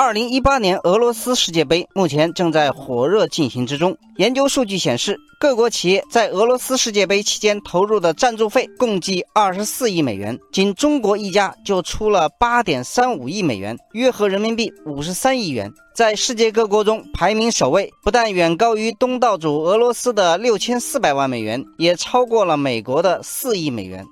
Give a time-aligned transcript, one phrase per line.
[0.00, 3.98] 二零一八年俄罗斯世界杯目前正在火热进行之中。
[4.18, 24.06] 研究数据显示，各国企业在俄罗斯世界杯期间投入的赞助费共计二十四亿美元，仅中国一家就出了八点三五亿美元，约合人民币五十三亿元，在世界各国中排名首位，不但远高于东道主俄罗斯的六千四百万美元，也超过了美国的四亿美元。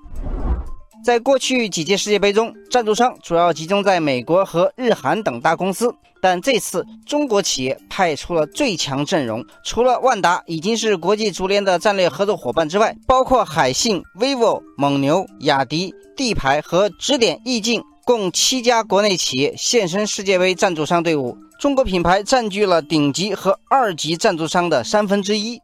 [1.03, 9.45] 在过去几届世界杯中，赞助商主要集中在美国和日韩等大公司，但这次中国企业派出了最强阵容。
[9.63, 21.37] 除了万达已经是国际足联的战略合作伙伴之外，包括海信、vivo、蒙牛、雅迪、地牌和指点意境，共七家国内企业现身世界杯赞助商队伍。
[21.59, 25.59] 中国品牌占据了顶级和二级赞助商的三分之一。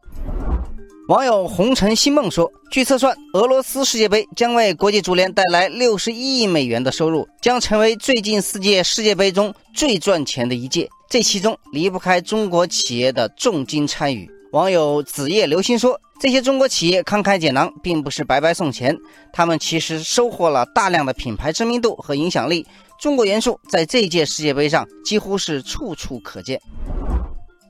[1.08, 10.88] 网友红尘新梦说：“据测算，俄罗斯世界杯将为国际足联带来六十一亿美元的收入，将成为最近四届世界杯中最赚钱的一届。
[11.10, 18.96] 这其中离不开中国企业的重金参与。”网友子夜流星说：“这些中国企业慷慨解囊，并不是白白送钱，
[19.30, 22.66] 他们其实收获了大量的品牌知名度和影响力。
[22.98, 26.58] 中国元素在这届世界杯上几乎是处处可见。”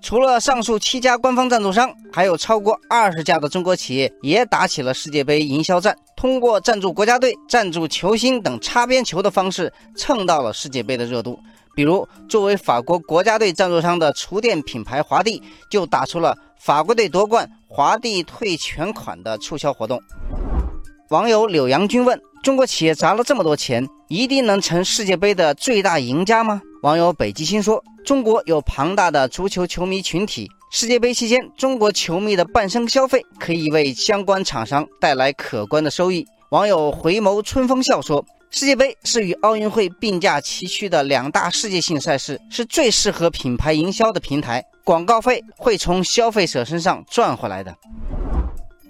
[0.05, 11.41] 除了上述七家官方赞助商，还有超过二十家的中国企业也打起了世界杯营销战，通过赞助国家队、赞助球星等擦边球的方式蹭到了世界杯的热度。
[11.75, 19.99] 比如，作为法国国家队赞助商的厨电品牌华帝，就打出了法国队夺冠，华帝退全款的促销活动。
[21.09, 26.61] 网友柳阳君问：中国企业砸了这么多钱，一定能成世界杯的最大赢家吗？
[26.85, 47.75] 网友北极星说：“中国有庞大的足球球迷群体，世界杯期间，中国球迷的半生消费可以为相关厂商带来可观的收益。”网友回眸春风笑说：“世界杯是与奥运会并驾齐驱的两大世界性赛事，是最适合品牌营销的平台，广告费会从消费者身上赚回来的。”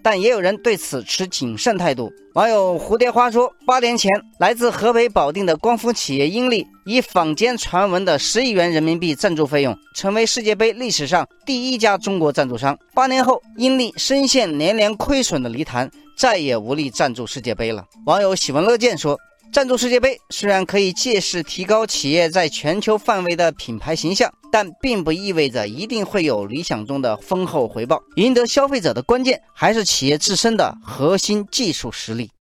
[0.05, 2.13] 但也有人对此持谨慎态度。
[2.35, 12.79] 网友蝴蝶花说：“八年前，来自河北保定的光伏企业英利，以坊间传闻的十亿元人民币赞助费用，成为世界杯历史上第一家中国赞助商。
[12.95, 19.19] 八年后，英利深陷连连亏损的泥潭，再也无力赞助世界杯了。”网友喜闻乐见说。
[19.53, 28.01] 赞助世界杯虽然可以借势提高企业在全球范围的品牌形象，但并不意味着一定会有理想中的丰厚回报。
[28.15, 32.31] 赢得消费者的关键还是企业自身的核心技术实力。